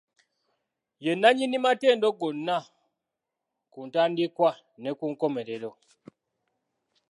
[1.03, 2.57] Ye nnanyini matendo gonna
[3.71, 4.49] ku ntandikwa
[4.81, 5.71] ne ku nkomerero.